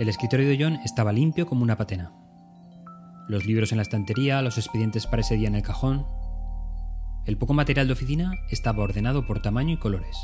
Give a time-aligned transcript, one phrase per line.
[0.00, 2.10] El escritorio de John estaba limpio como una patena.
[3.28, 6.06] Los libros en la estantería, los expedientes para ese día en el cajón.
[7.26, 10.16] El poco material de oficina estaba ordenado por tamaño y colores.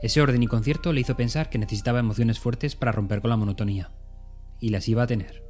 [0.00, 3.36] Ese orden y concierto le hizo pensar que necesitaba emociones fuertes para romper con la
[3.36, 3.90] monotonía.
[4.60, 5.44] Y las iba a tener.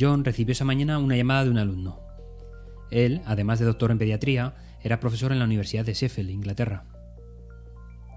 [0.00, 2.00] John recibió esa mañana una llamada de un alumno.
[2.90, 6.86] Él, además de doctor en pediatría, era profesor en la Universidad de Sheffield, Inglaterra.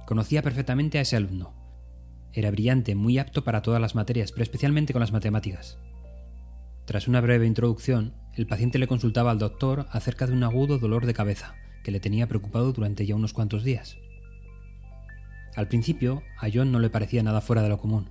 [0.05, 1.64] Conocía perfectamente a ese alumno.
[2.35, 5.77] Era brillante, muy apto para todas las materias, pero especialmente con las matemáticas.
[6.83, 11.05] Tras una breve introducción, el paciente le consultaba al doctor acerca de un agudo dolor
[11.05, 13.97] de cabeza que le tenía preocupado durante ya unos cuantos días.
[15.55, 18.09] Al principio, a John no le parecía nada fuera de lo común.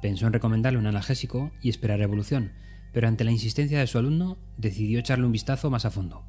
[0.00, 2.52] Pensó en recomendarle un analgésico y esperar evolución,
[2.94, 6.24] pero ante la insistencia de su alumno decidió echarle un vistazo más a fondo.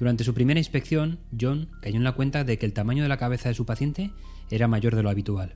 [0.00, 3.18] Durante su primera inspección, John cayó en la cuenta de que el tamaño de la
[3.18, 4.10] cabeza de su paciente
[4.50, 5.54] era mayor de lo habitual.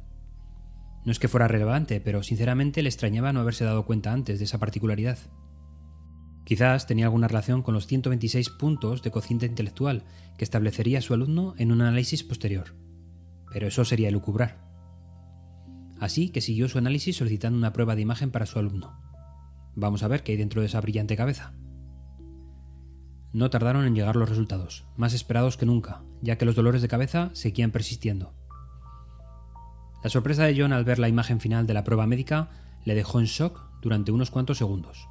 [1.05, 4.45] No es que fuera relevante, pero sinceramente le extrañaba no haberse dado cuenta antes de
[4.45, 5.19] esa particularidad.
[6.45, 10.05] Quizás tenía alguna relación con los 126 puntos de cociente intelectual
[10.39, 12.77] que establecería su alumno en un análisis posterior.
[13.51, 14.65] Pero eso sería elucubrar
[16.05, 19.01] así que siguió su análisis solicitando una prueba de imagen para su alumno.
[19.75, 21.55] Vamos a ver qué hay dentro de esa brillante cabeza.
[23.35, 26.89] No tardaron en llegar los resultados, más esperados que nunca, ya que los dolores de
[26.89, 28.33] cabeza seguían persistiendo.
[30.05, 32.51] La sorpresa de John al ver la imagen final de la prueba médica
[32.85, 35.09] le dejó en shock durante unos cuantos segundos.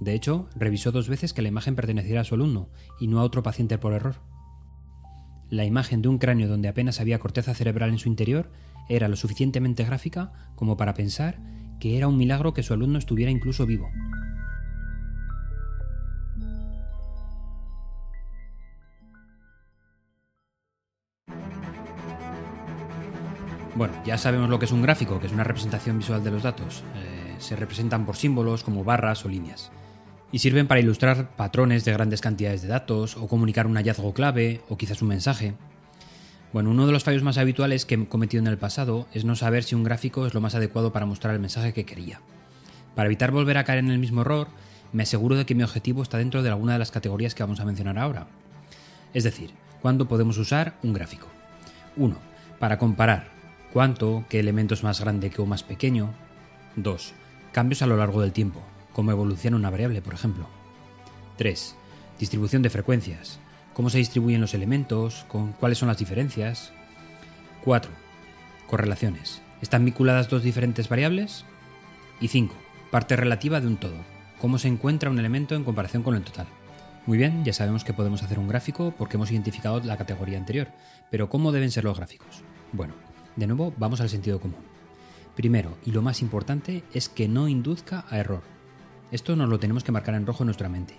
[0.00, 2.68] De hecho, revisó dos veces que la imagen perteneciera a su alumno
[3.00, 4.16] y no a otro paciente por error.
[5.48, 8.50] La imagen de un cráneo donde apenas había corteza cerebral en su interior
[8.90, 11.38] era lo suficientemente gráfica como para pensar
[11.80, 13.88] que era un milagro que su alumno estuviera incluso vivo.
[23.82, 26.44] Bueno, ya sabemos lo que es un gráfico, que es una representación visual de los
[26.44, 26.84] datos.
[26.94, 29.72] Eh, se representan por símbolos como barras o líneas.
[30.30, 34.60] Y sirven para ilustrar patrones de grandes cantidades de datos, o comunicar un hallazgo clave,
[34.68, 35.54] o quizás un mensaje.
[36.52, 39.34] Bueno, uno de los fallos más habituales que he cometido en el pasado es no
[39.34, 42.20] saber si un gráfico es lo más adecuado para mostrar el mensaje que quería.
[42.94, 44.46] Para evitar volver a caer en el mismo error,
[44.92, 47.58] me aseguro de que mi objetivo está dentro de alguna de las categorías que vamos
[47.58, 48.28] a mencionar ahora.
[49.12, 49.50] Es decir,
[49.80, 51.26] ¿cuándo podemos usar un gráfico?
[51.96, 52.16] 1.
[52.60, 53.31] Para comparar
[53.72, 56.12] cuánto, qué elemento es más grande que o más pequeño.
[56.76, 57.14] 2.
[57.52, 58.62] Cambios a lo largo del tiempo,
[58.92, 60.46] como evoluciona una variable, por ejemplo.
[61.38, 61.76] 3.
[62.18, 63.40] Distribución de frecuencias,
[63.74, 66.72] cómo se distribuyen los elementos, con cuáles son las diferencias.
[67.64, 67.90] 4.
[68.66, 69.42] Correlaciones.
[69.60, 71.44] ¿Están vinculadas dos diferentes variables?
[72.20, 72.54] Y 5.
[72.90, 73.96] Parte relativa de un todo.
[74.40, 76.46] ¿Cómo se encuentra un elemento en comparación con el total?
[77.06, 80.68] Muy bien, ya sabemos que podemos hacer un gráfico porque hemos identificado la categoría anterior,
[81.10, 82.42] pero ¿cómo deben ser los gráficos?
[82.72, 82.94] Bueno,
[83.36, 84.60] de nuevo vamos al sentido común.
[85.34, 88.42] Primero, y lo más importante, es que no induzca a error.
[89.10, 90.94] Esto nos lo tenemos que marcar en rojo en nuestra mente.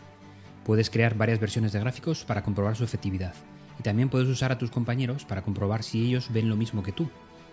[0.66, 3.34] Puedes crear varias versiones de gráficos para comprobar su efectividad.
[3.80, 6.92] Y también puedes usar a tus compañeros para comprobar si ellos ven lo mismo que
[6.92, 7.10] tú.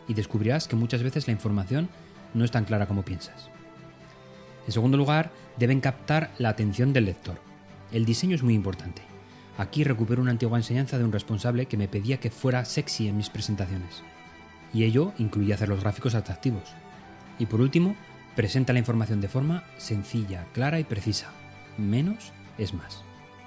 [0.09, 1.89] Y descubrirás que muchas veces la información
[2.35, 3.51] no es tan clara como piensas.
[4.67, 7.41] En segundo lugar, deben captar la atención del lector.
[7.93, 9.03] El diseño es muy importante.
[9.59, 13.17] Aquí recupero una antigua enseñanza de un responsable que me pedía que fuera sexy en
[13.17, 14.03] mis presentaciones.
[14.73, 16.75] Y ello incluye hacer los gráficos atractivos.
[17.39, 17.97] Y por último,
[18.37, 21.33] presenta la información de forma sencilla, clara y precisa.
[21.79, 23.03] Menos es más.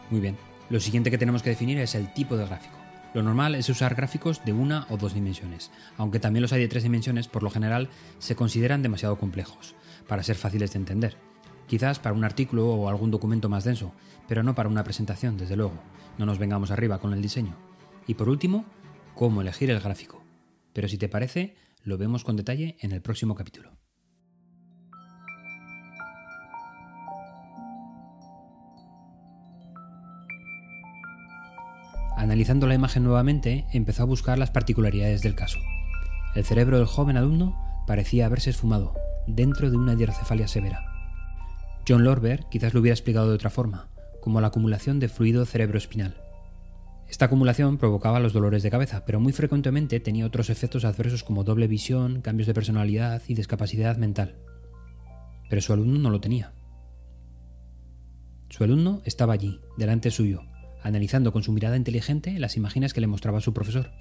[0.10, 0.38] Muy bien.
[0.70, 2.78] Lo siguiente que tenemos que definir es el tipo de gráfico.
[3.14, 6.68] Lo normal es usar gráficos de una o dos dimensiones, aunque también los hay de
[6.68, 9.76] tres dimensiones, por lo general se consideran demasiado complejos,
[10.08, 11.18] para ser fáciles de entender.
[11.68, 13.94] Quizás para un artículo o algún documento más denso,
[14.28, 15.80] pero no para una presentación, desde luego.
[16.18, 17.56] No nos vengamos arriba con el diseño.
[18.08, 18.66] Y por último,
[19.14, 20.23] cómo elegir el gráfico.
[20.74, 23.78] Pero si te parece, lo vemos con detalle en el próximo capítulo.
[32.16, 35.60] Analizando la imagen nuevamente, empezó a buscar las particularidades del caso.
[36.36, 37.54] El cerebro del joven alumno
[37.86, 38.94] parecía haberse esfumado,
[39.28, 40.86] dentro de una hidrocefalia severa.
[41.88, 43.90] John Lorber quizás lo hubiera explicado de otra forma,
[44.22, 46.23] como la acumulación de fluido cerebroespinal.
[47.14, 51.44] Esta acumulación provocaba los dolores de cabeza, pero muy frecuentemente tenía otros efectos adversos como
[51.44, 54.40] doble visión, cambios de personalidad y discapacidad mental.
[55.48, 56.54] Pero su alumno no lo tenía.
[58.50, 60.42] Su alumno estaba allí, delante suyo,
[60.82, 63.92] analizando con su mirada inteligente las imágenes que le mostraba su profesor.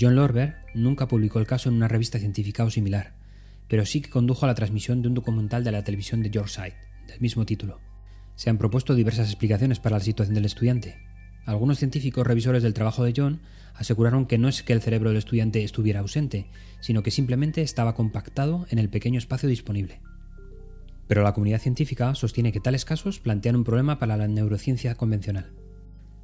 [0.00, 3.12] John Lorber nunca publicó el caso en una revista científica o similar,
[3.68, 6.76] pero sí que condujo a la transmisión de un documental de la televisión de Yorkshire,
[7.08, 7.78] del mismo título.
[8.36, 10.96] Se han propuesto diversas explicaciones para la situación del estudiante.
[11.46, 13.40] Algunos científicos revisores del trabajo de John
[13.74, 16.46] aseguraron que no es que el cerebro del estudiante estuviera ausente,
[16.80, 20.00] sino que simplemente estaba compactado en el pequeño espacio disponible.
[21.06, 25.52] Pero la comunidad científica sostiene que tales casos plantean un problema para la neurociencia convencional.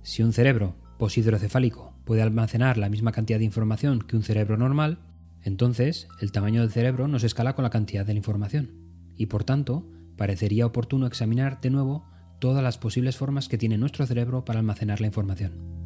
[0.02, 4.98] Si un cerebro poshidrocefálico puede almacenar la misma cantidad de información que un cerebro normal,
[5.44, 8.72] entonces el tamaño del cerebro no se escala con la cantidad de la información,
[9.16, 9.86] y por tanto
[10.16, 12.04] parecería oportuno examinar de nuevo
[12.42, 15.81] todas las posibles formas que tiene nuestro cerebro para almacenar la información.